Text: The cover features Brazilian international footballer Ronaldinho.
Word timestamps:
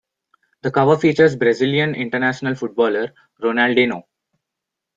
The 0.63 0.71
cover 0.71 0.97
features 0.97 1.35
Brazilian 1.35 1.93
international 1.93 2.55
footballer 2.55 3.13
Ronaldinho. 3.39 4.05